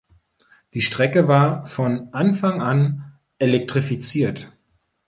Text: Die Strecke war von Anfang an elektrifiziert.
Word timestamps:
Die 0.73 0.81
Strecke 0.81 1.27
war 1.27 1.63
von 1.67 2.11
Anfang 2.11 2.59
an 2.59 3.19
elektrifiziert. 3.37 4.51